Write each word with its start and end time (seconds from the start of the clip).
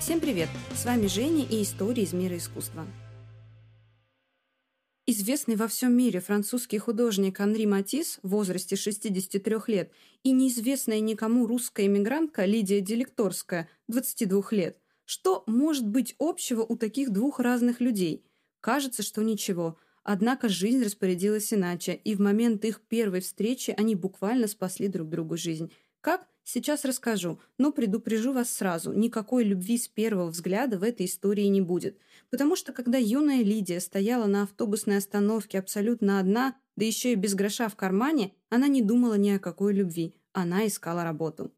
Всем 0.00 0.18
привет! 0.18 0.48
С 0.74 0.86
вами 0.86 1.08
Женя 1.08 1.44
и 1.44 1.62
истории 1.62 2.04
из 2.04 2.14
мира 2.14 2.38
искусства. 2.38 2.86
Известный 5.06 5.56
во 5.56 5.68
всем 5.68 5.92
мире 5.92 6.20
французский 6.20 6.78
художник 6.78 7.38
Анри 7.38 7.66
Матис 7.66 8.18
в 8.22 8.30
возрасте 8.30 8.76
63 8.76 9.56
лет 9.66 9.92
и 10.22 10.32
неизвестная 10.32 11.00
никому 11.00 11.46
русская 11.46 11.84
эмигрантка 11.84 12.46
Лидия 12.46 12.80
Делекторская, 12.80 13.68
22 13.88 14.42
лет. 14.52 14.78
Что 15.04 15.44
может 15.46 15.86
быть 15.86 16.16
общего 16.18 16.62
у 16.62 16.76
таких 16.76 17.10
двух 17.10 17.38
разных 17.38 17.82
людей? 17.82 18.24
Кажется, 18.62 19.02
что 19.02 19.22
ничего. 19.22 19.76
Однако 20.02 20.48
жизнь 20.48 20.82
распорядилась 20.82 21.52
иначе, 21.52 21.92
и 21.92 22.14
в 22.14 22.20
момент 22.22 22.64
их 22.64 22.80
первой 22.88 23.20
встречи 23.20 23.74
они 23.76 23.96
буквально 23.96 24.46
спасли 24.46 24.88
друг 24.88 25.10
другу 25.10 25.36
жизнь. 25.36 25.70
Как? 26.00 26.29
Сейчас 26.52 26.84
расскажу, 26.84 27.38
но 27.58 27.70
предупрежу 27.70 28.32
вас 28.32 28.50
сразу, 28.50 28.92
никакой 28.92 29.44
любви 29.44 29.78
с 29.78 29.86
первого 29.86 30.30
взгляда 30.30 30.80
в 30.80 30.82
этой 30.82 31.06
истории 31.06 31.44
не 31.44 31.60
будет. 31.60 31.96
Потому 32.28 32.56
что 32.56 32.72
когда 32.72 32.98
юная 32.98 33.44
Лидия 33.44 33.78
стояла 33.78 34.26
на 34.26 34.42
автобусной 34.42 34.96
остановке 34.96 35.60
абсолютно 35.60 36.18
одна, 36.18 36.56
да 36.74 36.84
еще 36.84 37.12
и 37.12 37.14
без 37.14 37.36
гроша 37.36 37.68
в 37.68 37.76
кармане, 37.76 38.32
она 38.48 38.66
не 38.66 38.82
думала 38.82 39.14
ни 39.14 39.30
о 39.30 39.38
какой 39.38 39.74
любви, 39.74 40.16
она 40.32 40.66
искала 40.66 41.04
работу. 41.04 41.52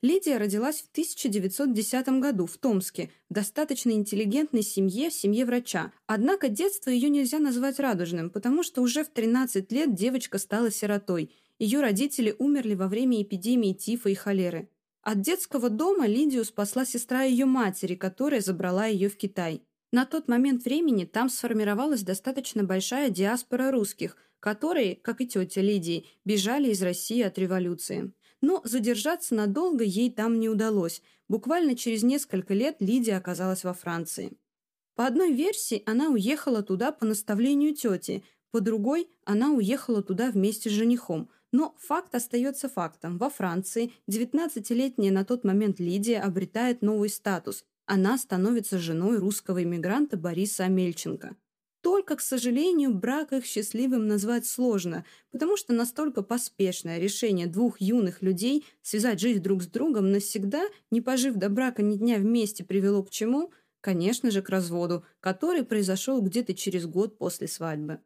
Лидия 0.00 0.38
родилась 0.38 0.80
в 0.80 0.90
1910 0.92 2.08
году 2.18 2.46
в 2.46 2.56
Томске, 2.56 3.10
в 3.28 3.34
достаточно 3.34 3.90
интеллигентной 3.90 4.62
семье, 4.62 5.10
в 5.10 5.14
семье 5.14 5.44
врача. 5.44 5.92
Однако 6.06 6.48
детство 6.48 6.88
ее 6.88 7.10
нельзя 7.10 7.38
назвать 7.38 7.78
радужным, 7.78 8.30
потому 8.30 8.62
что 8.62 8.80
уже 8.80 9.04
в 9.04 9.10
13 9.10 9.70
лет 9.72 9.94
девочка 9.94 10.38
стала 10.38 10.70
сиротой– 10.70 11.30
ее 11.62 11.80
родители 11.80 12.34
умерли 12.40 12.74
во 12.74 12.88
время 12.88 13.22
эпидемии 13.22 13.72
тифа 13.72 14.08
и 14.08 14.14
холеры. 14.14 14.68
От 15.00 15.20
детского 15.20 15.70
дома 15.70 16.08
Лидию 16.08 16.44
спасла 16.44 16.84
сестра 16.84 17.22
ее 17.22 17.44
матери, 17.44 17.94
которая 17.94 18.40
забрала 18.40 18.86
ее 18.86 19.08
в 19.08 19.16
Китай. 19.16 19.62
На 19.92 20.04
тот 20.04 20.26
момент 20.26 20.64
времени 20.64 21.04
там 21.04 21.28
сформировалась 21.28 22.02
достаточно 22.02 22.64
большая 22.64 23.10
диаспора 23.10 23.70
русских, 23.70 24.16
которые, 24.40 24.96
как 24.96 25.20
и 25.20 25.28
тетя 25.28 25.60
Лидии, 25.60 26.06
бежали 26.24 26.70
из 26.70 26.82
России 26.82 27.22
от 27.22 27.38
революции. 27.38 28.12
Но 28.40 28.60
задержаться 28.64 29.36
надолго 29.36 29.84
ей 29.84 30.10
там 30.10 30.40
не 30.40 30.48
удалось. 30.48 31.00
Буквально 31.28 31.76
через 31.76 32.02
несколько 32.02 32.54
лет 32.54 32.78
Лидия 32.80 33.16
оказалась 33.16 33.62
во 33.62 33.72
Франции. 33.72 34.32
По 34.96 35.06
одной 35.06 35.32
версии, 35.32 35.84
она 35.86 36.08
уехала 36.08 36.64
туда 36.64 36.90
по 36.90 37.06
наставлению 37.06 37.72
тети, 37.76 38.24
по 38.50 38.60
другой, 38.60 39.08
она 39.24 39.52
уехала 39.52 40.02
туда 40.02 40.32
вместе 40.32 40.68
с 40.68 40.72
женихом– 40.72 41.30
но 41.52 41.76
факт 41.78 42.14
остается 42.14 42.68
фактом. 42.68 43.18
Во 43.18 43.30
Франции 43.30 43.92
19-летняя 44.10 45.12
на 45.12 45.24
тот 45.24 45.44
момент 45.44 45.78
Лидия 45.78 46.20
обретает 46.20 46.82
новый 46.82 47.10
статус. 47.10 47.64
Она 47.86 48.16
становится 48.18 48.78
женой 48.78 49.18
русского 49.18 49.62
иммигранта 49.62 50.16
Бориса 50.16 50.64
Амельченко. 50.64 51.36
Только, 51.82 52.14
к 52.14 52.20
сожалению, 52.20 52.94
брак 52.94 53.32
их 53.32 53.44
счастливым 53.44 54.06
назвать 54.06 54.46
сложно, 54.46 55.04
потому 55.32 55.56
что 55.56 55.72
настолько 55.72 56.22
поспешное 56.22 56.98
решение 56.98 57.48
двух 57.48 57.80
юных 57.80 58.22
людей 58.22 58.64
связать 58.82 59.18
жизнь 59.18 59.42
друг 59.42 59.64
с 59.64 59.66
другом 59.66 60.12
навсегда, 60.12 60.62
не 60.92 61.00
пожив 61.00 61.34
до 61.34 61.48
брака 61.48 61.82
ни 61.82 61.96
дня 61.96 62.18
вместе, 62.18 62.64
привело 62.64 63.02
к 63.02 63.10
чему? 63.10 63.52
Конечно 63.80 64.30
же, 64.30 64.42
к 64.42 64.48
разводу, 64.48 65.04
который 65.18 65.64
произошел 65.64 66.22
где-то 66.22 66.54
через 66.54 66.86
год 66.86 67.18
после 67.18 67.48
свадьбы. 67.48 67.98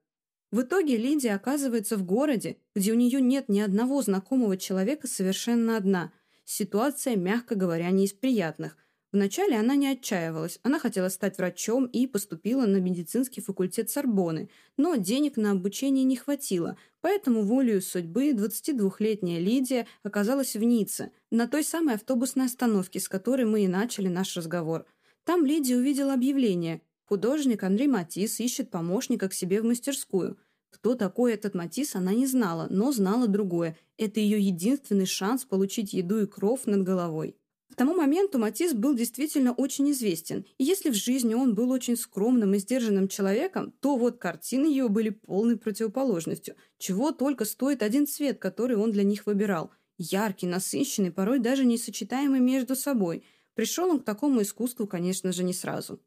В 0.52 0.62
итоге 0.62 0.97
Лидия 0.97 1.34
оказывается 1.34 1.97
в 1.97 2.05
городе, 2.05 2.58
где 2.75 2.92
у 2.92 2.94
нее 2.94 3.20
нет 3.20 3.48
ни 3.48 3.61
одного 3.61 4.00
знакомого 4.02 4.56
человека 4.56 5.08
совершенно 5.08 5.77
одна. 5.77 6.12
Ситуация, 6.44 7.16
мягко 7.16 7.56
говоря, 7.56 7.91
не 7.91 8.05
из 8.05 8.12
приятных. 8.12 8.77
Вначале 9.12 9.56
она 9.56 9.77
не 9.77 9.88
отчаивалась, 9.88 10.61
она 10.62 10.78
хотела 10.78 11.08
стать 11.08 11.38
врачом 11.38 11.86
и 11.86 12.06
поступила 12.06 12.66
на 12.66 12.77
медицинский 12.77 13.41
факультет 13.41 13.88
Сорбоны, 13.88 14.50
но 14.76 14.97
денег 14.97 15.37
на 15.37 15.53
обучение 15.53 16.04
не 16.04 16.16
хватило, 16.16 16.76
поэтому 17.00 17.42
волею 17.42 17.81
судьбы 17.81 18.32
22-летняя 18.32 19.41
Лидия 19.41 19.87
оказалась 20.03 20.54
в 20.54 20.62
Ницце, 20.62 21.12
на 21.31 21.48
той 21.48 21.65
самой 21.65 21.94
автобусной 21.94 22.47
остановке, 22.47 23.00
с 23.00 23.09
которой 23.09 23.47
мы 23.47 23.65
и 23.65 23.69
начали 23.69 24.09
наш 24.09 24.37
разговор. 24.37 24.84
Там 25.25 25.47
Лидия 25.47 25.76
увидела 25.76 26.12
объявление 26.12 26.82
Художник 27.09 27.62
Андрей 27.62 27.87
Матис 27.87 28.41
ищет 28.41 28.69
помощника 28.69 29.28
к 29.28 29.34
себе 29.34 29.61
в 29.61 29.65
мастерскую. 29.65 30.39
Кто 30.71 30.97
такой 30.97 31.34
этот 31.34 31.55
Матис, 31.55 31.94
она 31.94 32.12
не 32.12 32.27
знала, 32.27 32.67
но 32.69 32.91
знала 32.91 33.28
другое. 33.28 33.78
Это 33.97 34.19
ее 34.19 34.41
единственный 34.41 35.06
шанс 35.06 35.45
получить 35.45 35.93
еду 35.93 36.21
и 36.21 36.27
кров 36.27 36.66
над 36.66 36.83
головой. 36.83 37.37
К 37.71 37.77
тому 37.77 37.95
моменту 37.95 38.39
Матис 38.41 38.75
был 38.75 38.95
действительно 38.95 39.53
очень 39.53 39.89
известен, 39.93 40.47
и 40.59 40.65
если 40.65 40.91
в 40.91 40.95
жизни 40.95 41.34
он 41.34 41.55
был 41.55 41.71
очень 41.71 41.97
скромным 41.97 42.55
и 42.55 42.59
сдержанным 42.59 43.06
человеком, 43.06 43.72
то 43.81 43.97
вот 43.97 44.19
картины 44.19 44.66
его 44.66 44.89
были 44.89 45.11
полной 45.11 45.56
противоположностью. 45.56 46.56
Чего 46.78 47.12
только 47.12 47.45
стоит 47.45 47.83
один 47.83 48.09
цвет, 48.09 48.41
который 48.41 48.77
он 48.77 48.91
для 48.91 49.05
них 49.05 49.27
выбирал. 49.27 49.71
Яркий, 49.97 50.47
насыщенный, 50.47 51.12
порой 51.12 51.39
даже 51.39 51.65
несочетаемый 51.65 52.41
между 52.41 52.75
собой. 52.75 53.25
Пришел 53.55 53.91
он 53.91 54.00
к 54.00 54.05
такому 54.05 54.43
искусству, 54.43 54.89
конечно 54.89 55.31
же, 55.33 55.45
не 55.45 55.53
сразу. 55.53 56.00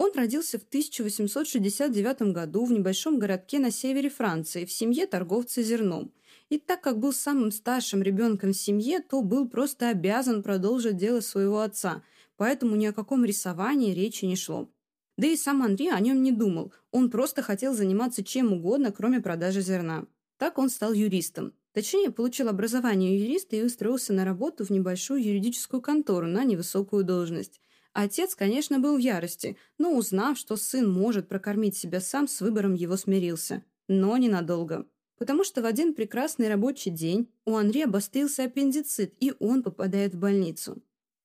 Он 0.00 0.12
родился 0.14 0.58
в 0.58 0.62
1869 0.62 2.32
году 2.32 2.64
в 2.64 2.72
небольшом 2.72 3.18
городке 3.18 3.58
на 3.58 3.70
севере 3.70 4.08
Франции 4.08 4.64
в 4.64 4.72
семье 4.72 5.06
торговца 5.06 5.62
зерном. 5.62 6.10
И 6.48 6.58
так 6.58 6.80
как 6.80 6.98
был 6.98 7.12
самым 7.12 7.52
старшим 7.52 8.00
ребенком 8.00 8.54
в 8.54 8.56
семье, 8.56 9.00
то 9.00 9.20
был 9.20 9.46
просто 9.46 9.90
обязан 9.90 10.42
продолжить 10.42 10.96
дело 10.96 11.20
своего 11.20 11.60
отца, 11.60 12.02
поэтому 12.38 12.76
ни 12.76 12.86
о 12.86 12.94
каком 12.94 13.26
рисовании 13.26 13.92
речи 13.92 14.24
не 14.24 14.36
шло. 14.36 14.70
Да 15.18 15.26
и 15.26 15.36
сам 15.36 15.62
Андрей 15.62 15.92
о 15.92 16.00
нем 16.00 16.22
не 16.22 16.32
думал, 16.32 16.72
он 16.92 17.10
просто 17.10 17.42
хотел 17.42 17.74
заниматься 17.74 18.24
чем 18.24 18.54
угодно, 18.54 18.92
кроме 18.92 19.20
продажи 19.20 19.60
зерна. 19.60 20.06
Так 20.38 20.56
он 20.56 20.70
стал 20.70 20.94
юристом. 20.94 21.52
Точнее, 21.74 22.10
получил 22.10 22.48
образование 22.48 23.20
юриста 23.20 23.56
и 23.56 23.62
устроился 23.62 24.14
на 24.14 24.24
работу 24.24 24.64
в 24.64 24.70
небольшую 24.70 25.22
юридическую 25.22 25.82
контору 25.82 26.26
на 26.26 26.44
невысокую 26.44 27.04
должность. 27.04 27.60
Отец, 27.92 28.34
конечно, 28.34 28.78
был 28.78 28.96
в 28.96 29.00
ярости, 29.00 29.56
но 29.78 29.96
узнав, 29.96 30.38
что 30.38 30.56
сын 30.56 30.90
может 30.90 31.28
прокормить 31.28 31.76
себя 31.76 32.00
сам, 32.00 32.28
с 32.28 32.40
выбором 32.40 32.74
его 32.74 32.96
смирился. 32.96 33.64
Но 33.88 34.16
ненадолго. 34.16 34.86
Потому 35.18 35.44
что 35.44 35.60
в 35.60 35.66
один 35.66 35.94
прекрасный 35.94 36.48
рабочий 36.48 36.90
день 36.90 37.28
у 37.44 37.56
Андрея 37.56 37.86
обострился 37.86 38.44
аппендицит, 38.44 39.14
и 39.20 39.34
он 39.40 39.62
попадает 39.62 40.14
в 40.14 40.18
больницу. 40.18 40.82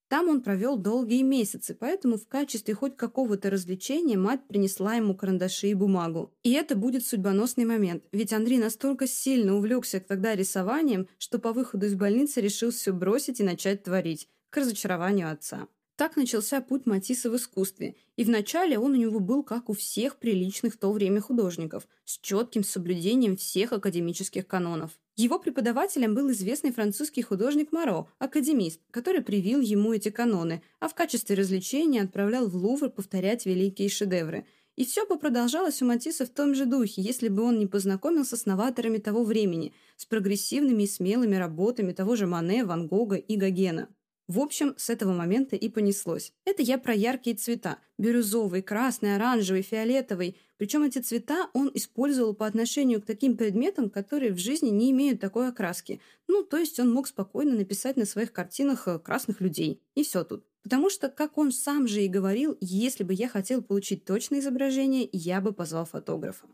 Там 0.07 0.29
он 0.29 0.41
провел 0.41 0.77
долгие 0.77 1.23
месяцы, 1.23 1.73
поэтому 1.73 2.17
в 2.17 2.27
качестве 2.27 2.75
хоть 2.75 2.95
какого-то 2.95 3.49
развлечения 3.49 4.17
мать 4.17 4.47
принесла 4.47 4.95
ему 4.95 5.15
карандаши 5.15 5.69
и 5.69 5.73
бумагу. 5.73 6.31
И 6.43 6.53
это 6.53 6.75
будет 6.75 7.05
судьбоносный 7.05 7.65
момент, 7.65 8.03
ведь 8.11 8.31
Андрей 8.31 8.59
настолько 8.59 9.07
сильно 9.07 9.55
увлекся 9.55 9.99
тогда 9.99 10.35
рисованием, 10.35 11.07
что 11.17 11.39
по 11.39 11.53
выходу 11.53 11.87
из 11.87 11.95
больницы 11.95 12.39
решил 12.39 12.71
все 12.71 12.93
бросить 12.93 13.39
и 13.39 13.43
начать 13.43 13.83
творить, 13.83 14.27
к 14.51 14.57
разочарованию 14.57 15.31
отца. 15.31 15.67
Так 15.97 16.17
начался 16.17 16.59
путь 16.59 16.85
Матисса 16.85 17.29
в 17.29 17.37
искусстве, 17.37 17.95
и 18.17 18.25
вначале 18.25 18.77
он 18.77 18.91
у 18.91 18.95
него 18.95 19.21
был 19.21 19.43
как 19.43 19.69
у 19.69 19.73
всех 19.73 20.17
приличных 20.17 20.73
в 20.73 20.77
то 20.77 20.91
время 20.91 21.21
художников, 21.21 21.87
с 22.03 22.19
четким 22.19 22.65
соблюдением 22.65 23.37
всех 23.37 23.71
академических 23.71 24.45
канонов. 24.45 24.91
Его 25.15 25.39
преподавателем 25.39 26.13
был 26.13 26.29
известный 26.31 26.73
французский 26.73 27.21
художник 27.21 27.71
Моро, 27.71 28.07
академист, 28.19 28.81
который 28.91 29.21
привил 29.21 29.61
ему 29.61 29.93
эти 29.93 30.09
каноны, 30.09 30.61
а 30.81 30.89
в 30.89 30.95
качестве 30.95 31.37
развлечения 31.37 32.01
отправлял 32.01 32.49
в 32.49 32.55
Лувр 32.57 32.89
повторять 32.89 33.45
великие 33.45 33.87
шедевры. 33.87 34.45
И 34.75 34.83
все 34.83 35.05
бы 35.07 35.17
продолжалось 35.17 35.81
у 35.81 35.85
Матисса 35.85 36.25
в 36.25 36.29
том 36.29 36.53
же 36.55 36.65
духе, 36.65 37.01
если 37.01 37.29
бы 37.29 37.43
он 37.43 37.57
не 37.57 37.67
познакомился 37.67 38.35
с 38.35 38.45
новаторами 38.45 38.97
того 38.97 39.23
времени, 39.23 39.73
с 39.95 40.05
прогрессивными 40.05 40.83
и 40.83 40.87
смелыми 40.87 41.37
работами 41.37 41.93
того 41.93 42.17
же 42.17 42.27
Мане, 42.27 42.65
Ван 42.65 42.87
Гога 42.89 43.15
и 43.15 43.37
Гогена. 43.37 43.87
В 44.27 44.39
общем, 44.39 44.73
с 44.75 44.89
этого 44.89 45.13
момента 45.13 45.55
и 45.55 45.69
понеслось. 45.69 46.33
Это 46.45 46.63
я 46.63 46.79
про 46.79 46.95
яркие 46.95 47.35
цвета. 47.35 47.77
Бирюзовый, 47.99 48.63
красный, 48.63 49.15
оранжевый, 49.15 49.61
фиолетовый. 49.61 50.37
Причем 50.57 50.81
эти 50.81 50.97
цвета 50.97 51.49
он 51.53 51.69
использовал 51.75 52.33
по 52.33 52.47
отношению 52.47 53.01
к 53.01 53.05
таким 53.05 53.37
предметам, 53.37 53.91
которые 53.91 54.33
в 54.33 54.39
жизни 54.39 54.69
не 54.69 54.89
имеют 54.89 55.19
такой 55.19 55.49
окраски. 55.49 56.01
Ну, 56.27 56.43
то 56.43 56.57
есть 56.57 56.79
он 56.79 56.91
мог 56.91 57.07
спокойно 57.07 57.55
написать 57.55 57.97
на 57.97 58.05
своих 58.05 58.33
картинах 58.33 58.87
э, 58.87 58.97
красных 58.97 59.41
людей. 59.41 59.83
И 59.93 60.03
все 60.03 60.23
тут. 60.23 60.43
Потому 60.63 60.89
что, 60.89 61.09
как 61.09 61.37
он 61.37 61.51
сам 61.51 61.87
же 61.87 62.01
и 62.01 62.07
говорил, 62.07 62.57
если 62.59 63.03
бы 63.03 63.13
я 63.13 63.29
хотел 63.29 63.61
получить 63.61 64.05
точное 64.05 64.39
изображение, 64.39 65.07
я 65.11 65.39
бы 65.39 65.53
позвал 65.53 65.85
фотографа. 65.85 66.47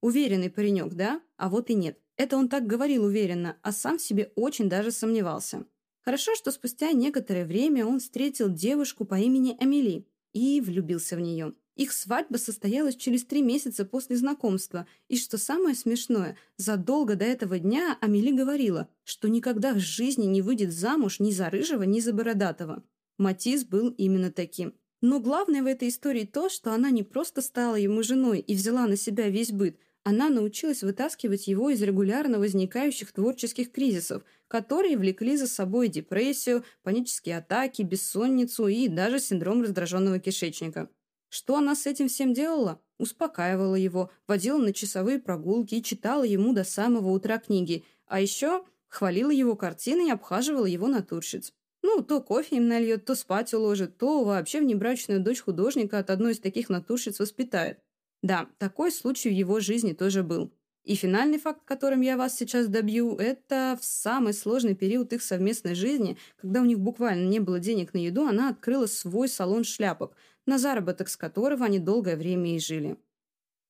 Уверенный 0.00 0.50
паренек, 0.50 0.94
да? 0.94 1.20
А 1.36 1.48
вот 1.48 1.70
и 1.70 1.74
нет. 1.74 1.98
Это 2.16 2.36
он 2.36 2.48
так 2.48 2.66
говорил 2.68 3.04
уверенно, 3.04 3.56
а 3.62 3.72
сам 3.72 3.98
в 3.98 4.02
себе 4.02 4.30
очень 4.36 4.68
даже 4.68 4.92
сомневался. 4.92 5.66
Хорошо, 6.06 6.36
что 6.36 6.52
спустя 6.52 6.92
некоторое 6.92 7.44
время 7.44 7.84
он 7.84 7.98
встретил 7.98 8.48
девушку 8.48 9.04
по 9.04 9.16
имени 9.18 9.56
Амели 9.60 10.06
и 10.32 10.60
влюбился 10.60 11.16
в 11.16 11.20
нее. 11.20 11.52
Их 11.74 11.92
свадьба 11.92 12.36
состоялась 12.36 12.94
через 12.94 13.24
три 13.24 13.42
месяца 13.42 13.84
после 13.84 14.16
знакомства, 14.16 14.86
и, 15.08 15.16
что 15.16 15.36
самое 15.36 15.74
смешное, 15.74 16.36
задолго 16.58 17.16
до 17.16 17.24
этого 17.24 17.58
дня 17.58 17.98
Амели 18.00 18.30
говорила, 18.30 18.88
что 19.02 19.28
никогда 19.28 19.74
в 19.74 19.80
жизни 19.80 20.26
не 20.26 20.42
выйдет 20.42 20.72
замуж 20.72 21.18
ни 21.18 21.32
за 21.32 21.50
рыжего, 21.50 21.82
ни 21.82 21.98
за 21.98 22.12
бородатого. 22.12 22.84
Матис 23.18 23.64
был 23.64 23.88
именно 23.88 24.30
таким. 24.30 24.74
Но 25.00 25.18
главное 25.18 25.64
в 25.64 25.66
этой 25.66 25.88
истории 25.88 26.24
то, 26.24 26.48
что 26.48 26.72
она 26.72 26.90
не 26.90 27.02
просто 27.02 27.42
стала 27.42 27.74
ему 27.74 28.04
женой 28.04 28.38
и 28.38 28.54
взяла 28.54 28.86
на 28.86 28.96
себя 28.96 29.28
весь 29.28 29.50
быт, 29.50 29.76
она 30.06 30.28
научилась 30.28 30.84
вытаскивать 30.84 31.48
его 31.48 31.68
из 31.68 31.82
регулярно 31.82 32.38
возникающих 32.38 33.10
творческих 33.10 33.72
кризисов, 33.72 34.22
которые 34.46 34.96
влекли 34.96 35.36
за 35.36 35.48
собой 35.48 35.88
депрессию, 35.88 36.62
панические 36.84 37.38
атаки, 37.38 37.82
бессонницу 37.82 38.68
и 38.68 38.86
даже 38.86 39.18
синдром 39.18 39.62
раздраженного 39.62 40.20
кишечника. 40.20 40.88
Что 41.28 41.56
она 41.56 41.74
с 41.74 41.86
этим 41.86 42.06
всем 42.06 42.34
делала? 42.34 42.80
Успокаивала 42.98 43.74
его, 43.74 44.12
водила 44.28 44.58
на 44.58 44.72
часовые 44.72 45.18
прогулки 45.18 45.74
и 45.74 45.82
читала 45.82 46.22
ему 46.22 46.52
до 46.52 46.62
самого 46.62 47.10
утра 47.10 47.38
книги, 47.38 47.84
а 48.06 48.20
еще 48.20 48.64
хвалила 48.86 49.32
его 49.32 49.56
картины 49.56 50.06
и 50.06 50.12
обхаживала 50.12 50.66
его 50.66 50.86
натурщиц. 50.86 51.52
Ну, 51.82 52.00
то 52.04 52.20
кофе 52.20 52.58
им 52.58 52.68
нальет, 52.68 53.06
то 53.06 53.16
спать 53.16 53.52
уложит, 53.54 53.98
то 53.98 54.22
вообще 54.22 54.60
внебрачную 54.60 55.20
дочь 55.20 55.40
художника 55.40 55.98
от 55.98 56.10
одной 56.10 56.34
из 56.34 56.38
таких 56.38 56.68
натурщиц 56.68 57.18
воспитает. 57.18 57.80
Да, 58.22 58.48
такой 58.58 58.90
случай 58.90 59.28
в 59.28 59.32
его 59.32 59.60
жизни 59.60 59.92
тоже 59.92 60.22
был. 60.22 60.52
И 60.86 60.94
финальный 60.94 61.38
факт, 61.38 61.62
которым 61.64 62.00
я 62.00 62.16
вас 62.16 62.36
сейчас 62.36 62.68
добью, 62.68 63.16
это 63.16 63.76
в 63.80 63.84
самый 63.84 64.32
сложный 64.32 64.76
период 64.76 65.12
их 65.12 65.20
совместной 65.20 65.74
жизни, 65.74 66.16
когда 66.36 66.60
у 66.60 66.64
них 66.64 66.78
буквально 66.78 67.28
не 67.28 67.40
было 67.40 67.58
денег 67.58 67.92
на 67.92 67.98
еду, 67.98 68.24
она 68.24 68.50
открыла 68.50 68.86
свой 68.86 69.28
салон 69.28 69.64
шляпок, 69.64 70.14
на 70.46 70.58
заработок 70.58 71.08
с 71.08 71.16
которого 71.16 71.64
они 71.64 71.80
долгое 71.80 72.16
время 72.16 72.54
и 72.54 72.60
жили. 72.60 72.98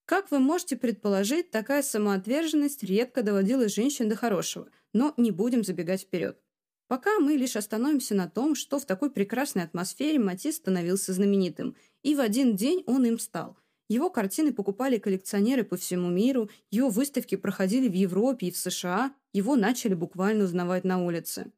Как 0.05 0.31
вы 0.31 0.41
можете 0.41 0.77
предположить, 0.77 1.51
такая 1.51 1.83
самоотверженность 1.83 2.83
редко 2.83 3.23
доводила 3.23 3.67
женщин 3.67 4.11
до 4.11 4.15
хорошего, 4.15 4.69
но 4.93 5.15
не 5.17 5.31
будем 5.31 5.65
забегать 5.65 6.03
вперед. 6.03 6.39
Пока 6.87 7.19
мы 7.19 7.33
лишь 7.33 7.57
остановимся 7.57 8.15
на 8.15 8.29
том, 8.29 8.55
что 8.55 8.79
в 8.79 8.85
такой 8.85 9.11
прекрасной 9.11 9.65
атмосфере 9.65 10.19
Матис 10.19 10.57
становился 10.57 11.15
знаменитым, 11.15 11.77
и 12.03 12.15
в 12.15 12.21
один 12.21 12.57
день 12.57 12.85
он 12.87 13.07
им 13.07 13.19
стал– 13.19 13.57
его 13.89 14.11
картины 14.11 14.53
покупали 14.53 14.99
коллекционеры 14.99 15.65
по 15.65 15.77
всему 15.77 16.09
миру, 16.09 16.51
его 16.71 16.89
выставки 16.89 17.37
проходили 17.37 17.89
в 17.89 17.93
Европе 17.93 18.49
и 18.49 18.51
в 18.51 18.57
США, 18.57 19.15
его 19.33 19.57
начали 19.57 19.95
буквально 19.95 20.45
узнавать 20.45 20.85
на 20.85 21.05
улице. 21.05 21.53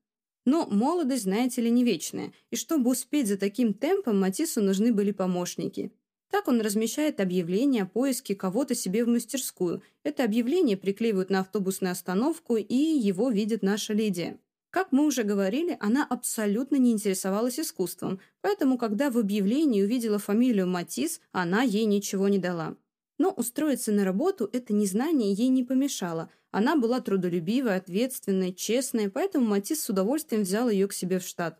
Но 0.44 0.66
молодость, 0.66 1.24
знаете 1.24 1.60
ли, 1.60 1.70
не 1.70 1.84
вечная, 1.84 2.32
и 2.50 2.56
чтобы 2.56 2.90
успеть 2.90 3.28
за 3.28 3.36
таким 3.36 3.74
темпом, 3.74 4.18
Матису 4.18 4.62
нужны 4.62 4.92
были 4.92 5.12
помощники. 5.12 5.92
Так 6.30 6.48
он 6.48 6.60
размещает 6.60 7.20
объявление 7.20 7.84
о 7.84 7.86
поиске 7.86 8.34
кого-то 8.34 8.74
себе 8.74 9.04
в 9.04 9.08
мастерскую. 9.08 9.82
Это 10.02 10.24
объявление 10.24 10.76
приклеивают 10.76 11.30
на 11.30 11.40
автобусную 11.40 11.92
остановку, 11.92 12.56
и 12.56 12.74
его 12.74 13.30
видит 13.30 13.62
наша 13.62 13.94
Лидия. 13.94 14.38
Как 14.70 14.92
мы 14.92 15.06
уже 15.06 15.22
говорили, 15.22 15.76
она 15.80 16.04
абсолютно 16.04 16.76
не 16.76 16.92
интересовалась 16.92 17.58
искусством, 17.58 18.20
поэтому, 18.42 18.76
когда 18.76 19.10
в 19.10 19.16
объявлении 19.16 19.82
увидела 19.82 20.18
фамилию 20.18 20.66
Матис, 20.66 21.20
она 21.32 21.62
ей 21.62 21.86
ничего 21.86 22.28
не 22.28 22.38
дала. 22.38 22.76
Но 23.18 23.30
устроиться 23.30 23.92
на 23.92 24.04
работу 24.04 24.48
это 24.52 24.74
незнание 24.74 25.32
ей 25.32 25.48
не 25.48 25.64
помешало. 25.64 26.30
Она 26.50 26.76
была 26.76 27.00
трудолюбивой, 27.00 27.76
ответственной, 27.76 28.52
честной, 28.52 29.10
поэтому 29.10 29.46
Матис 29.46 29.82
с 29.82 29.88
удовольствием 29.88 30.42
взял 30.42 30.68
ее 30.68 30.86
к 30.86 30.92
себе 30.92 31.18
в 31.18 31.26
штат. 31.26 31.58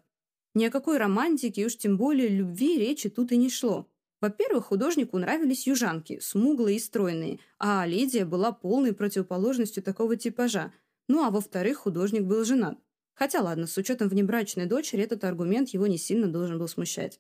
Ни 0.55 0.67
о 0.67 0.71
какой 0.71 0.99
романтике, 0.99 1.67
уж 1.67 1.77
тем 1.77 1.97
более 1.97 2.29
любви 2.29 2.79
речи 2.79 3.09
тут 3.09 3.33
и 3.33 3.37
не 3.37 3.49
шло. 3.49 3.89
Во-первых, 4.21 4.67
художнику 4.67 5.19
нравились 5.19 5.67
южанки, 5.67 6.19
смуглые 6.21 6.77
и 6.77 6.81
стройные, 6.81 7.39
а 7.59 7.87
Лидия 7.87 8.25
была 8.25 8.53
полной 8.53 8.93
противоположностью 8.93 9.83
такого 9.83 10.17
типажа. 10.17 10.73
Ну 11.09 11.25
а 11.25 11.31
во-вторых, 11.31 11.79
художник 11.79 12.23
был 12.23 12.45
женат. 12.45 12.79
Хотя 13.19 13.43
ладно, 13.43 13.67
с 13.67 13.77
учетом 13.77 14.09
внебрачной 14.09 14.67
дочери 14.67 15.03
этот 15.03 15.25
аргумент 15.25 15.71
его 15.71 15.89
не 15.89 15.99
сильно 15.99 16.29
должен 16.29 16.57
был 16.57 16.69
смущать. 16.69 17.19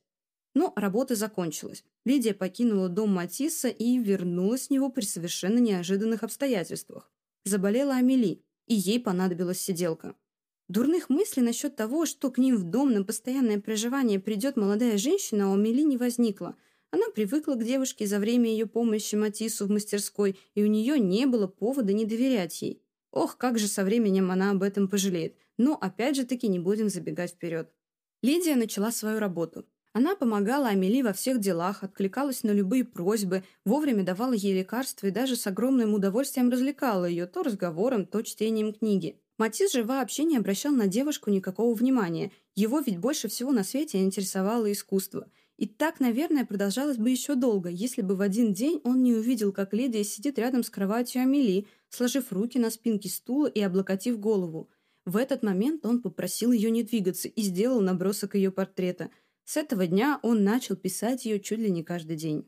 Но 0.54 0.72
работа 0.76 1.16
закончилась. 1.16 1.82
Лидия 2.04 2.34
покинула 2.34 2.88
дом 2.88 3.10
Матисса 3.10 3.66
и 3.68 3.98
вернулась 3.98 4.66
с 4.66 4.70
него 4.70 4.90
при 4.90 5.02
совершенно 5.04 5.58
неожиданных 5.58 6.22
обстоятельствах. 6.22 7.10
Заболела 7.44 7.96
Амели, 7.96 8.44
и 8.66 8.74
ей 8.76 9.00
понадобилась 9.00 9.60
сиделка. 9.60 10.14
Дурных 10.68 11.08
мыслей 11.10 11.42
насчет 11.42 11.74
того, 11.74 12.06
что 12.06 12.30
к 12.30 12.38
ним 12.38 12.56
в 12.56 12.62
дом 12.62 12.92
на 12.92 13.02
постоянное 13.02 13.58
проживание 13.58 14.20
придет 14.20 14.56
молодая 14.56 14.98
женщина, 14.98 15.50
у 15.50 15.54
Амели 15.54 15.82
не 15.82 15.96
возникло. 15.96 16.54
Она 16.92 17.10
привыкла 17.12 17.54
к 17.54 17.64
девушке 17.64 18.06
за 18.06 18.20
время 18.20 18.48
ее 18.48 18.66
помощи 18.66 19.16
Матису 19.16 19.66
в 19.66 19.70
мастерской, 19.70 20.38
и 20.54 20.62
у 20.62 20.68
нее 20.68 21.00
не 21.00 21.26
было 21.26 21.48
повода 21.48 21.92
не 21.92 22.04
доверять 22.04 22.62
ей. 22.62 22.80
Ох, 23.10 23.36
как 23.36 23.58
же 23.58 23.66
со 23.66 23.82
временем 23.82 24.30
она 24.30 24.52
об 24.52 24.62
этом 24.62 24.86
пожалеет. 24.86 25.34
Но 25.58 25.74
опять 25.74 26.16
же 26.16 26.24
таки 26.24 26.48
не 26.48 26.58
будем 26.58 26.88
забегать 26.88 27.32
вперед. 27.32 27.70
Лидия 28.22 28.56
начала 28.56 28.90
свою 28.90 29.18
работу. 29.18 29.66
Она 29.92 30.14
помогала 30.14 30.68
Амели 30.68 31.02
во 31.02 31.12
всех 31.12 31.40
делах, 31.40 31.82
откликалась 31.82 32.44
на 32.44 32.52
любые 32.52 32.84
просьбы, 32.84 33.42
вовремя 33.64 34.04
давала 34.04 34.32
ей 34.32 34.58
лекарства 34.58 35.08
и 35.08 35.10
даже 35.10 35.34
с 35.34 35.46
огромным 35.46 35.94
удовольствием 35.94 36.50
развлекала 36.50 37.04
ее 37.04 37.26
то 37.26 37.42
разговором, 37.42 38.06
то 38.06 38.22
чтением 38.22 38.72
книги. 38.72 39.20
Матис 39.38 39.72
же 39.72 39.84
вообще 39.84 40.24
не 40.24 40.36
обращал 40.36 40.72
на 40.72 40.88
девушку 40.88 41.30
никакого 41.30 41.74
внимания. 41.74 42.32
Его 42.54 42.80
ведь 42.80 42.98
больше 42.98 43.28
всего 43.28 43.52
на 43.52 43.64
свете 43.64 43.98
интересовало 43.98 44.70
искусство. 44.70 45.28
И 45.56 45.66
так, 45.66 46.00
наверное, 46.00 46.44
продолжалось 46.44 46.98
бы 46.98 47.10
еще 47.10 47.34
долго, 47.34 47.68
если 47.68 48.02
бы 48.02 48.14
в 48.14 48.20
один 48.20 48.52
день 48.52 48.80
он 48.84 49.02
не 49.02 49.14
увидел, 49.14 49.52
как 49.52 49.72
Лидия 49.74 50.04
сидит 50.04 50.38
рядом 50.38 50.62
с 50.62 50.70
кроватью 50.70 51.22
Амели, 51.22 51.66
сложив 51.88 52.32
руки 52.32 52.58
на 52.58 52.70
спинке 52.70 53.08
стула 53.08 53.46
и 53.46 53.60
облокотив 53.60 54.20
голову. 54.20 54.70
В 55.08 55.16
этот 55.16 55.42
момент 55.42 55.86
он 55.86 56.02
попросил 56.02 56.52
ее 56.52 56.70
не 56.70 56.82
двигаться 56.82 57.28
и 57.28 57.40
сделал 57.40 57.80
набросок 57.80 58.34
ее 58.34 58.52
портрета. 58.52 59.08
С 59.46 59.56
этого 59.56 59.86
дня 59.86 60.20
он 60.22 60.44
начал 60.44 60.76
писать 60.76 61.24
ее 61.24 61.40
чуть 61.40 61.60
ли 61.60 61.70
не 61.70 61.82
каждый 61.82 62.14
день. 62.14 62.46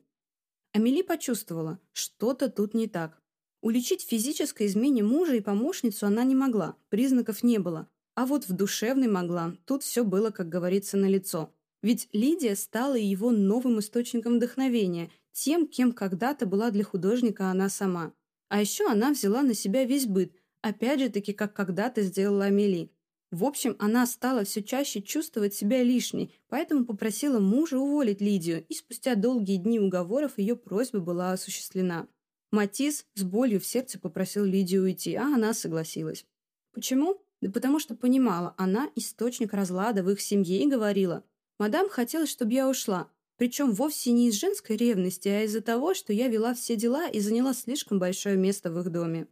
Амели 0.74 1.00
почувствовала, 1.00 1.80
что-то 1.94 2.50
тут 2.50 2.74
не 2.74 2.86
так. 2.86 3.18
Уличить 3.62 4.04
в 4.04 4.10
физической 4.10 4.66
измене 4.66 5.02
мужа 5.02 5.36
и 5.36 5.40
помощницу 5.40 6.04
она 6.04 6.22
не 6.22 6.34
могла, 6.34 6.76
признаков 6.90 7.42
не 7.42 7.56
было. 7.56 7.88
А 8.14 8.26
вот 8.26 8.46
в 8.46 8.52
душевной 8.52 9.08
могла, 9.08 9.56
тут 9.64 9.82
все 9.82 10.04
было, 10.04 10.28
как 10.28 10.50
говорится, 10.50 10.98
на 10.98 11.06
лицо. 11.06 11.54
Ведь 11.80 12.10
Лидия 12.12 12.54
стала 12.56 12.94
его 12.94 13.30
новым 13.30 13.78
источником 13.78 14.36
вдохновения, 14.36 15.10
тем, 15.32 15.66
кем 15.66 15.92
когда-то 15.92 16.44
была 16.44 16.70
для 16.70 16.84
художника 16.84 17.50
она 17.50 17.70
сама. 17.70 18.12
А 18.50 18.60
еще 18.60 18.86
она 18.86 19.12
взяла 19.12 19.40
на 19.40 19.54
себя 19.54 19.84
весь 19.86 20.04
быт, 20.04 20.34
Опять 20.62 21.00
же 21.00 21.08
таки, 21.08 21.32
как 21.32 21.54
когда-то 21.54 22.02
сделала 22.02 22.46
Амели. 22.46 22.92
В 23.30 23.44
общем, 23.44 23.76
она 23.78 24.06
стала 24.06 24.44
все 24.44 24.62
чаще 24.62 25.00
чувствовать 25.00 25.54
себя 25.54 25.82
лишней, 25.82 26.34
поэтому 26.48 26.84
попросила 26.84 27.38
мужа 27.38 27.78
уволить 27.78 28.20
Лидию, 28.20 28.64
и 28.68 28.74
спустя 28.74 29.14
долгие 29.14 29.56
дни 29.56 29.78
уговоров 29.78 30.38
ее 30.38 30.56
просьба 30.56 30.98
была 30.98 31.32
осуществлена. 31.32 32.08
Матис 32.50 33.06
с 33.14 33.22
болью 33.22 33.60
в 33.60 33.66
сердце 33.66 34.00
попросил 34.00 34.44
Лидию 34.44 34.82
уйти, 34.82 35.14
а 35.14 35.34
она 35.34 35.54
согласилась. 35.54 36.26
Почему? 36.72 37.22
Да 37.40 37.50
потому 37.50 37.78
что 37.78 37.94
понимала, 37.94 38.54
она 38.58 38.90
источник 38.96 39.54
разлада 39.54 40.02
в 40.02 40.10
их 40.10 40.20
семье 40.20 40.62
и 40.62 40.68
говорила, 40.68 41.24
«Мадам 41.58 41.88
хотела, 41.88 42.26
чтобы 42.26 42.52
я 42.52 42.68
ушла, 42.68 43.08
причем 43.36 43.72
вовсе 43.72 44.10
не 44.10 44.28
из 44.28 44.34
женской 44.34 44.76
ревности, 44.76 45.28
а 45.28 45.42
из-за 45.44 45.60
того, 45.60 45.94
что 45.94 46.12
я 46.12 46.28
вела 46.28 46.52
все 46.54 46.74
дела 46.74 47.08
и 47.08 47.20
заняла 47.20 47.54
слишком 47.54 48.00
большое 48.00 48.36
место 48.36 48.72
в 48.72 48.80
их 48.80 48.90
доме». 48.90 49.28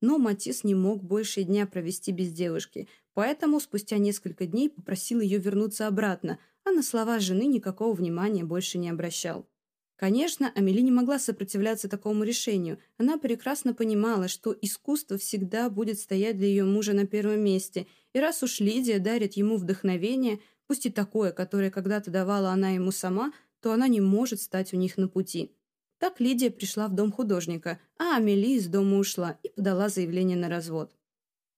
Но 0.00 0.18
Матис 0.18 0.64
не 0.64 0.74
мог 0.74 1.02
больше 1.02 1.42
дня 1.42 1.66
провести 1.66 2.12
без 2.12 2.32
девушки, 2.32 2.88
поэтому 3.14 3.60
спустя 3.60 3.98
несколько 3.98 4.46
дней 4.46 4.70
попросил 4.70 5.20
ее 5.20 5.38
вернуться 5.38 5.86
обратно, 5.86 6.38
а 6.64 6.70
на 6.70 6.82
слова 6.82 7.18
жены 7.18 7.46
никакого 7.46 7.94
внимания 7.94 8.44
больше 8.44 8.78
не 8.78 8.90
обращал. 8.90 9.46
Конечно, 9.98 10.52
Амели 10.54 10.80
не 10.80 10.92
могла 10.92 11.18
сопротивляться 11.18 11.88
такому 11.88 12.22
решению. 12.22 12.78
Она 12.98 13.18
прекрасно 13.18 13.74
понимала, 13.74 14.28
что 14.28 14.56
искусство 14.62 15.18
всегда 15.18 15.68
будет 15.68 15.98
стоять 15.98 16.36
для 16.38 16.46
ее 16.46 16.64
мужа 16.64 16.92
на 16.92 17.04
первом 17.04 17.40
месте, 17.40 17.88
и 18.12 18.20
раз 18.20 18.44
уж 18.44 18.60
Лидия 18.60 19.00
дарит 19.00 19.34
ему 19.34 19.56
вдохновение, 19.56 20.38
пусть 20.68 20.86
и 20.86 20.90
такое, 20.90 21.32
которое 21.32 21.72
когда-то 21.72 22.12
давала 22.12 22.50
она 22.50 22.70
ему 22.70 22.92
сама, 22.92 23.32
то 23.60 23.72
она 23.72 23.88
не 23.88 24.00
может 24.00 24.40
стать 24.40 24.72
у 24.72 24.76
них 24.76 24.98
на 24.98 25.08
пути. 25.08 25.57
Так 25.98 26.20
Лидия 26.20 26.50
пришла 26.50 26.88
в 26.88 26.94
дом 26.94 27.10
художника, 27.10 27.80
а 27.98 28.16
Амели 28.16 28.56
из 28.56 28.68
дома 28.68 28.98
ушла 28.98 29.38
и 29.42 29.48
подала 29.48 29.88
заявление 29.88 30.36
на 30.36 30.48
развод. 30.48 30.94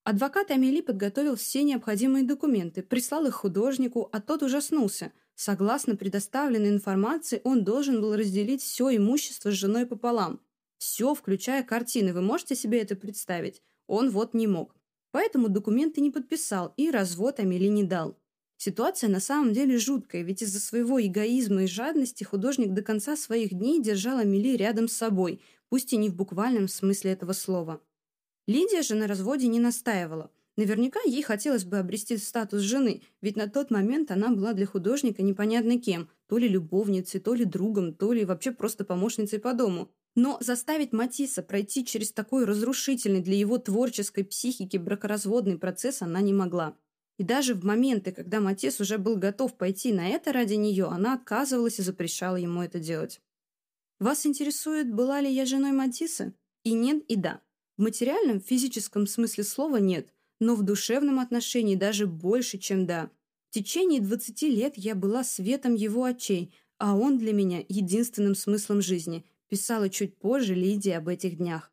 Адвокат 0.03 0.51
Амели 0.51 0.81
подготовил 0.81 1.37
все 1.37 1.63
необходимые 1.63 2.25
документы, 2.25 2.83
прислал 2.83 3.27
их 3.27 3.35
художнику, 3.35 4.09
а 4.13 4.21
тот 4.21 4.43
ужаснулся. 4.43 5.13
Согласно 5.35 5.95
предоставленной 5.95 6.71
информации, 6.71 7.43
он 7.45 7.65
должен 7.65 8.01
был 8.01 8.17
разделить 8.17 8.63
все 8.63 8.97
имущество 8.97 9.51
с 9.51 9.55
женой 9.55 9.87
пополам. 9.87 10.41
Все, 10.79 11.15
включая 11.15 11.63
картины. 11.63 12.15
Вы 12.15 12.23
можете 12.23 12.55
себе 12.55 12.81
это 12.81 12.97
представить? 12.97 13.63
Он 13.87 14.09
вот 14.09 14.33
не 14.33 14.47
мог. 14.47 14.75
Поэтому 15.11 15.49
документы 15.49 16.01
не 16.01 16.11
подписал 16.11 16.73
и 16.79 16.91
развод 16.91 17.41
Амели 17.41 17.67
не 17.67 17.85
дал. 17.85 18.19
Ситуация 18.63 19.09
на 19.09 19.21
самом 19.21 19.55
деле 19.55 19.79
жуткая, 19.79 20.21
ведь 20.21 20.43
из-за 20.43 20.61
своего 20.61 21.01
эгоизма 21.01 21.63
и 21.63 21.67
жадности 21.67 22.25
художник 22.25 22.75
до 22.75 22.83
конца 22.83 23.17
своих 23.17 23.55
дней 23.55 23.81
держал 23.81 24.19
Амели 24.19 24.55
рядом 24.55 24.87
с 24.87 24.93
собой, 24.93 25.41
пусть 25.71 25.95
и 25.95 25.97
не 25.97 26.11
в 26.11 26.15
буквальном 26.15 26.69
смысле 26.69 27.13
этого 27.13 27.33
слова. 27.33 27.81
Лидия 28.47 28.83
же 28.83 28.97
на 28.97 29.07
разводе 29.07 29.47
не 29.47 29.61
настаивала. 29.61 30.31
Наверняка 30.59 31.01
ей 31.07 31.23
хотелось 31.23 31.65
бы 31.65 31.79
обрести 31.79 32.19
статус 32.19 32.61
жены, 32.61 33.01
ведь 33.23 33.35
на 33.35 33.49
тот 33.49 33.71
момент 33.71 34.11
она 34.11 34.29
была 34.29 34.53
для 34.53 34.67
художника 34.67 35.23
непонятно 35.23 35.81
кем, 35.81 36.11
то 36.29 36.37
ли 36.37 36.47
любовницей, 36.47 37.19
то 37.19 37.33
ли 37.33 37.47
другом, 37.47 37.95
то 37.95 38.13
ли 38.13 38.27
вообще 38.27 38.53
просто 38.53 38.85
помощницей 38.85 39.39
по 39.39 39.55
дому. 39.55 39.91
Но 40.17 40.37
заставить 40.43 40.93
Матисса 40.93 41.43
пройти 41.43 41.83
через 41.87 42.13
такой 42.13 42.45
разрушительный 42.45 43.23
для 43.23 43.37
его 43.37 43.57
творческой 43.57 44.25
психики 44.25 44.77
бракоразводный 44.77 45.57
процесс 45.57 46.03
она 46.03 46.21
не 46.21 46.35
могла. 46.35 46.77
И 47.21 47.23
даже 47.23 47.55
в 47.55 47.67
моменты, 47.67 48.13
когда 48.13 48.41
Матисс 48.41 48.81
уже 48.81 48.97
был 48.97 49.19
готов 49.19 49.55
пойти 49.59 49.93
на 49.93 50.09
это 50.09 50.33
ради 50.33 50.55
нее, 50.55 50.87
она 50.87 51.13
отказывалась 51.13 51.79
и 51.79 51.83
запрещала 51.83 52.37
ему 52.37 52.63
это 52.63 52.79
делать. 52.79 53.21
Вас 53.99 54.25
интересует, 54.25 54.91
была 54.91 55.21
ли 55.21 55.31
я 55.31 55.45
женой 55.45 55.73
Матисса? 55.73 56.33
И 56.65 56.73
нет, 56.73 57.05
и 57.09 57.17
да. 57.17 57.43
В 57.77 57.83
материальном, 57.83 58.41
физическом 58.41 59.07
смысле 59.07 59.45
слова 59.45 59.77
нет, 59.77 60.15
но 60.41 60.55
в 60.55 60.63
душевном 60.63 61.21
отношении 61.21 61.75
даже 61.75 62.07
больше, 62.07 62.57
чем 62.57 62.87
да. 62.87 63.11
В 63.51 63.53
течение 63.53 64.01
20 64.01 64.41
лет 64.45 64.79
я 64.79 64.95
была 64.95 65.23
светом 65.23 65.75
его 65.75 66.05
очей, 66.05 66.55
а 66.79 66.97
он 66.97 67.19
для 67.19 67.35
меня 67.35 67.63
единственным 67.69 68.35
смыслом 68.35 68.81
жизни, 68.81 69.27
писала 69.51 69.91
чуть 69.91 70.17
позже 70.17 70.55
Лидия 70.55 70.97
об 70.97 71.09
этих 71.09 71.37
днях. 71.37 71.71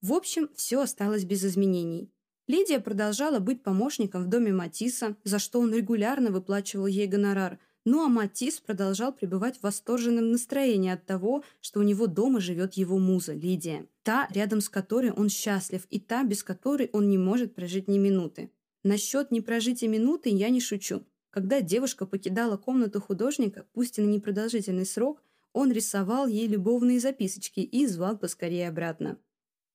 В 0.00 0.12
общем, 0.12 0.50
все 0.56 0.80
осталось 0.80 1.24
без 1.24 1.44
изменений. 1.44 2.10
Лидия 2.46 2.80
продолжала 2.80 3.38
быть 3.38 3.62
помощником 3.62 4.24
в 4.24 4.28
доме 4.28 4.52
Матисса, 4.52 5.16
за 5.24 5.38
что 5.38 5.60
он 5.60 5.74
регулярно 5.74 6.30
выплачивал 6.30 6.86
ей 6.86 7.06
гонорар– 7.06 7.58
ну 7.86 8.02
а 8.02 8.08
Матис 8.08 8.60
продолжал 8.60 9.12
пребывать 9.12 9.58
в 9.58 9.62
восторженном 9.62 10.30
настроении 10.32 10.90
от 10.90 11.04
того, 11.04 11.44
что 11.60 11.80
у 11.80 11.82
него 11.82 12.06
дома 12.06 12.40
живет 12.40 12.74
его 12.74 12.98
муза 12.98 13.34
Лидия. 13.34 13.86
Та, 14.02 14.26
рядом 14.30 14.62
с 14.62 14.70
которой 14.70 15.10
он 15.10 15.28
счастлив, 15.28 15.86
и 15.90 16.00
та, 16.00 16.24
без 16.24 16.42
которой 16.42 16.88
он 16.94 17.10
не 17.10 17.18
может 17.18 17.54
прожить 17.54 17.86
ни 17.86 17.98
минуты. 17.98 18.50
Насчет 18.84 19.30
не 19.30 19.42
прожития 19.42 19.88
минуты 19.88 20.30
я 20.30 20.48
не 20.48 20.60
шучу. 20.60 21.04
Когда 21.28 21.60
девушка 21.60 22.06
покидала 22.06 22.56
комнату 22.56 23.02
художника, 23.02 23.66
пусть 23.74 23.98
и 23.98 24.02
на 24.02 24.06
непродолжительный 24.06 24.86
срок, 24.86 25.22
он 25.52 25.70
рисовал 25.70 26.26
ей 26.26 26.46
любовные 26.46 27.00
записочки 27.00 27.60
и 27.60 27.86
звал 27.86 28.16
поскорее 28.16 28.68
обратно. 28.68 29.18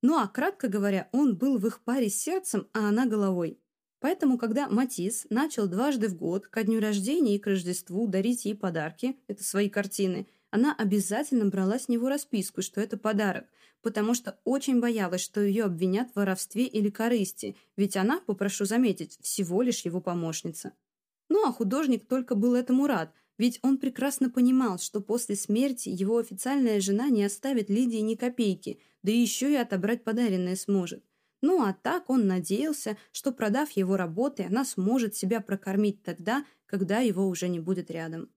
Ну 0.02 0.18
а 0.18 0.28
кратко 0.28 0.68
говоря, 0.68 1.10
он 1.12 1.36
был 1.36 1.58
в 1.58 1.68
их 1.68 1.84
паре 1.84 2.10
сердцем, 2.10 2.68
а 2.74 2.88
она 2.90 3.06
головой. 3.06 3.60
Поэтому, 4.00 4.38
когда 4.38 4.70
Матис 4.70 5.28
начал 5.30 5.68
дважды 5.68 6.08
в 6.08 6.16
год, 6.16 6.48
ко 6.48 6.64
дню 6.64 6.80
рождения 6.80 7.36
и 7.36 7.40
к 7.40 7.48
Рождеству, 7.48 8.08
дарить 8.08 8.46
ей 8.46 8.56
подарки, 8.56 9.18
это 9.28 9.44
свои 9.44 9.70
картины, 9.70 10.28
она 10.52 10.74
обязательно 10.74 11.46
брала 11.46 11.78
с 11.78 11.90
него 11.90 12.08
расписку, 12.08 12.62
что 12.62 12.80
это 12.80 12.98
подарок, 12.98 13.46
потому 13.82 14.14
что 14.14 14.40
очень 14.46 14.80
боялась, 14.80 15.22
что 15.22 15.42
ее 15.42 15.66
обвинят 15.66 16.12
в 16.12 16.16
воровстве 16.16 16.66
или 16.66 16.90
корысти, 16.90 17.58
ведь 17.76 17.98
она, 17.98 18.22
попрошу 18.22 18.66
заметить, 18.66 19.20
всего 19.22 19.62
лишь 19.62 19.82
его 19.82 20.00
помощница. 20.00 20.74
Ну 21.28 21.48
а 21.48 21.52
художник 21.52 22.08
только 22.08 22.36
был 22.36 22.56
этому 22.56 22.88
рад, 22.88 23.14
ведь 23.40 23.58
он 23.64 23.78
прекрасно 23.80 24.30
понимал, 24.30 24.78
что 24.78 25.00
после 25.02 25.36
смерти 25.36 25.90
его 25.90 26.18
официальная 26.18 26.80
жена 26.82 27.10
не 27.10 27.24
оставит 27.24 27.70
Лидии 27.70 27.98
ни 27.98 28.14
копейки, 28.14 28.80
да 29.02 29.12
еще 29.12 29.52
и 29.52 29.56
отобрать 29.56 30.04
подаренное 30.04 30.58
сможет. 30.58 31.04
Ну 31.42 31.64
а 31.64 31.74
так 31.74 32.10
он 32.10 32.28
надеялся, 32.28 32.98
что 33.14 33.32
продав 33.32 33.72
его 33.72 33.96
работы, 33.96 34.44
она 34.44 34.66
сможет 34.66 35.16
себя 35.16 35.40
прокормить 35.40 36.04
тогда, 36.04 36.46
когда 36.66 37.00
его 37.00 37.28
уже 37.28 37.48
не 37.48 37.62
будет 37.62 37.90
рядом. 37.90 38.30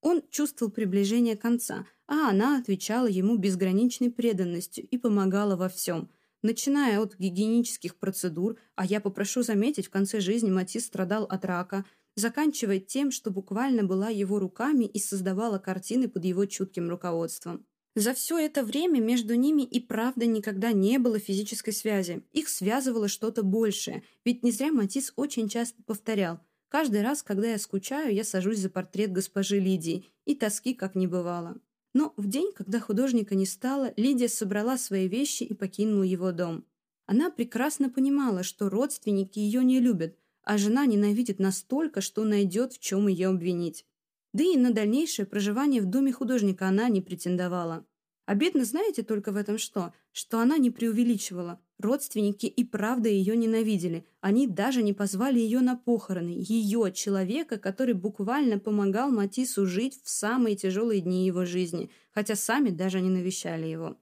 Он 0.00 0.22
чувствовал 0.30 0.72
приближение 0.72 1.36
конца, 1.36 1.86
а 2.06 2.30
она 2.30 2.58
отвечала 2.58 3.08
ему 3.08 3.36
безграничной 3.36 4.10
преданностью 4.10 4.86
и 4.86 4.96
помогала 4.96 5.56
во 5.56 5.68
всем, 5.68 6.08
начиная 6.40 7.00
от 7.00 7.18
гигиенических 7.18 7.96
процедур, 7.96 8.56
а 8.74 8.86
я 8.86 9.00
попрошу 9.00 9.42
заметить, 9.42 9.88
в 9.88 9.90
конце 9.90 10.20
жизни 10.20 10.50
Матис 10.50 10.86
страдал 10.86 11.24
от 11.24 11.44
рака, 11.44 11.84
заканчивая 12.16 12.80
тем, 12.80 13.10
что 13.10 13.30
буквально 13.30 13.84
была 13.84 14.08
его 14.08 14.38
руками 14.38 14.84
и 14.84 14.98
создавала 14.98 15.58
картины 15.58 16.08
под 16.08 16.24
его 16.24 16.46
чутким 16.46 16.88
руководством. 16.88 17.64
За 17.94 18.12
все 18.12 18.38
это 18.38 18.62
время 18.62 19.00
между 19.00 19.34
ними 19.36 19.62
и 19.62 19.80
правда 19.80 20.26
никогда 20.26 20.72
не 20.72 20.98
было 20.98 21.18
физической 21.18 21.72
связи. 21.72 22.22
Их 22.32 22.48
связывало 22.48 23.08
что-то 23.08 23.42
большее, 23.42 24.02
ведь 24.22 24.42
не 24.42 24.50
зря 24.50 24.70
Матис 24.70 25.12
очень 25.16 25.48
часто 25.48 25.82
повторял 25.82 26.40
«Каждый 26.68 27.02
раз, 27.02 27.22
когда 27.22 27.48
я 27.48 27.58
скучаю, 27.58 28.12
я 28.14 28.24
сажусь 28.24 28.58
за 28.58 28.68
портрет 28.68 29.12
госпожи 29.12 29.58
Лидии, 29.58 30.04
и 30.26 30.34
тоски 30.34 30.74
как 30.74 30.94
не 30.94 31.06
бывало». 31.06 31.58
Но 31.94 32.12
в 32.18 32.28
день, 32.28 32.52
когда 32.54 32.80
художника 32.80 33.34
не 33.34 33.46
стало, 33.46 33.94
Лидия 33.96 34.28
собрала 34.28 34.76
свои 34.76 35.08
вещи 35.08 35.44
и 35.44 35.54
покинула 35.54 36.02
его 36.02 36.32
дом. 36.32 36.66
Она 37.06 37.30
прекрасно 37.30 37.88
понимала, 37.88 38.42
что 38.42 38.68
родственники 38.68 39.38
ее 39.38 39.64
не 39.64 39.80
любят, 39.80 40.18
а 40.46 40.58
жена 40.58 40.86
ненавидит 40.86 41.40
настолько, 41.40 42.00
что 42.00 42.24
найдет, 42.24 42.72
в 42.72 42.78
чем 42.78 43.08
ее 43.08 43.28
обвинить. 43.28 43.84
Да 44.32 44.44
и 44.44 44.56
на 44.56 44.70
дальнейшее 44.70 45.26
проживание 45.26 45.82
в 45.82 45.86
доме 45.86 46.12
художника 46.12 46.68
она 46.68 46.88
не 46.88 47.02
претендовала. 47.02 47.84
Обидно, 48.26 48.64
знаете 48.64 49.02
только 49.02 49.32
в 49.32 49.36
этом 49.36 49.58
что? 49.58 49.92
Что 50.12 50.38
она 50.38 50.56
не 50.56 50.70
преувеличивала. 50.70 51.60
Родственники 51.78 52.46
и 52.46 52.64
правда 52.64 53.08
ее 53.08 53.36
ненавидели. 53.36 54.06
Они 54.20 54.46
даже 54.46 54.82
не 54.82 54.92
позвали 54.92 55.40
ее 55.40 55.60
на 55.60 55.76
похороны. 55.76 56.34
Ее, 56.36 56.92
человека, 56.92 57.58
который 57.58 57.94
буквально 57.94 58.58
помогал 58.58 59.10
Матису 59.10 59.66
жить 59.66 60.00
в 60.02 60.08
самые 60.08 60.54
тяжелые 60.54 61.00
дни 61.00 61.26
его 61.26 61.44
жизни, 61.44 61.90
хотя 62.12 62.36
сами 62.36 62.70
даже 62.70 63.00
не 63.00 63.10
навещали 63.10 63.66
его. 63.66 63.96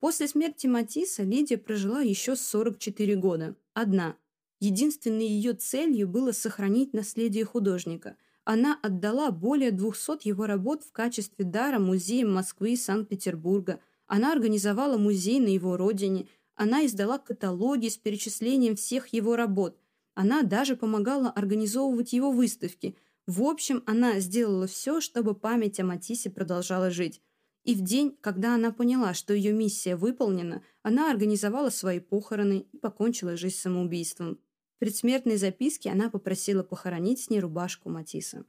После 0.00 0.26
смерти 0.26 0.66
Матисса 0.66 1.22
Лидия 1.22 1.58
прожила 1.58 2.00
еще 2.00 2.34
44 2.34 3.16
года. 3.16 3.56
Одна. 3.72 4.16
Единственной 4.60 5.26
ее 5.26 5.52
целью 5.52 6.08
было 6.08 6.32
сохранить 6.32 6.92
наследие 6.92 7.44
художника– 7.44 8.16
она 8.46 8.78
отдала 8.80 9.32
более 9.32 9.72
200 9.72 10.28
его 10.28 10.46
работ 10.46 10.84
в 10.84 10.92
качестве 10.92 11.44
дара 11.44 11.80
музеям 11.80 12.32
Москвы 12.32 12.74
и 12.74 12.76
Санкт-Петербурга. 12.76 13.80
Она 14.06 14.30
организовала 14.30 14.96
музей 14.96 15.40
на 15.40 15.48
его 15.48 15.76
родине. 15.76 16.28
Она 16.54 16.86
издала 16.86 17.18
каталоги 17.18 17.88
с 17.88 17.96
перечислением 17.96 18.76
всех 18.76 19.08
его 19.08 19.34
работ. 19.34 19.76
Она 20.14 20.44
даже 20.44 20.76
помогала 20.76 21.28
организовывать 21.28 22.12
его 22.12 22.30
выставки. 22.30 22.96
В 23.26 23.42
общем, 23.42 23.82
она 23.84 24.20
сделала 24.20 24.68
все, 24.68 25.00
чтобы 25.00 25.34
память 25.34 25.80
о 25.80 25.84
Матиссе 25.84 26.30
продолжала 26.30 26.92
жить. 26.92 27.20
И 27.64 27.74
в 27.74 27.80
день, 27.80 28.16
когда 28.20 28.54
она 28.54 28.70
поняла, 28.70 29.12
что 29.12 29.34
ее 29.34 29.52
миссия 29.52 29.96
выполнена, 29.96 30.62
она 30.82 31.10
организовала 31.10 31.70
свои 31.70 31.98
похороны 31.98 32.68
и 32.72 32.76
покончила 32.76 33.36
жизнь 33.36 33.56
самоубийством. 33.56 34.38
В 34.76 34.78
предсмертной 34.78 35.38
записке 35.38 35.88
она 35.88 36.10
попросила 36.10 36.62
похоронить 36.62 37.20
с 37.20 37.30
ней 37.30 37.40
рубашку 37.40 37.88
Матисса. 37.88 38.44